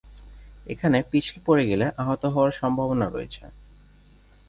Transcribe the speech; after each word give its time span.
এখানে 0.65 0.97
পিছলে 1.11 1.39
পড়ে 1.47 1.63
গেলে 1.69 1.85
আহত 2.01 2.23
হওয়ার 2.33 2.51
সম্ভাবনা 2.51 3.05
রয়েছে। 3.07 3.43